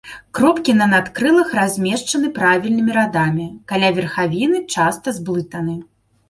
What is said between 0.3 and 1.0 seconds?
Кропкі на